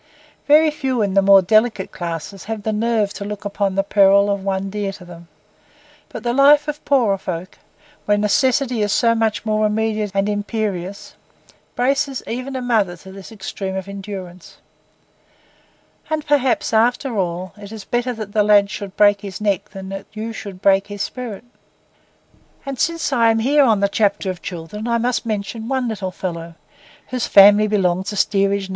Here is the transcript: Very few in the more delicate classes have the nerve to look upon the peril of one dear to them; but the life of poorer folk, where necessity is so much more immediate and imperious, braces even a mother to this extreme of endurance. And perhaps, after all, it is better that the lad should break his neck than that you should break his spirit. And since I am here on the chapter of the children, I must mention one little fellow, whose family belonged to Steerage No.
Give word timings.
Very 0.47 0.71
few 0.71 1.03
in 1.03 1.13
the 1.13 1.21
more 1.21 1.43
delicate 1.43 1.91
classes 1.91 2.45
have 2.45 2.63
the 2.63 2.73
nerve 2.73 3.13
to 3.13 3.23
look 3.23 3.45
upon 3.45 3.75
the 3.75 3.83
peril 3.83 4.31
of 4.31 4.43
one 4.43 4.71
dear 4.71 4.91
to 4.93 5.05
them; 5.05 5.27
but 6.09 6.23
the 6.23 6.33
life 6.33 6.67
of 6.67 6.83
poorer 6.85 7.19
folk, 7.19 7.59
where 8.05 8.17
necessity 8.17 8.81
is 8.81 8.91
so 8.91 9.13
much 9.13 9.45
more 9.45 9.63
immediate 9.63 10.09
and 10.15 10.27
imperious, 10.27 11.13
braces 11.75 12.23
even 12.25 12.55
a 12.55 12.63
mother 12.63 12.97
to 12.97 13.11
this 13.11 13.31
extreme 13.31 13.75
of 13.75 13.87
endurance. 13.87 14.57
And 16.09 16.25
perhaps, 16.25 16.73
after 16.73 17.15
all, 17.19 17.53
it 17.55 17.71
is 17.71 17.85
better 17.85 18.11
that 18.13 18.31
the 18.33 18.41
lad 18.41 18.71
should 18.71 18.97
break 18.97 19.21
his 19.21 19.39
neck 19.39 19.69
than 19.69 19.89
that 19.89 20.07
you 20.13 20.33
should 20.33 20.63
break 20.63 20.87
his 20.87 21.03
spirit. 21.03 21.43
And 22.65 22.79
since 22.79 23.13
I 23.13 23.29
am 23.29 23.37
here 23.37 23.63
on 23.63 23.81
the 23.81 23.87
chapter 23.87 24.31
of 24.31 24.37
the 24.37 24.41
children, 24.47 24.87
I 24.87 24.97
must 24.97 25.27
mention 25.27 25.67
one 25.67 25.87
little 25.89 26.09
fellow, 26.09 26.55
whose 27.09 27.27
family 27.27 27.67
belonged 27.67 28.07
to 28.07 28.15
Steerage 28.15 28.67
No. 28.67 28.69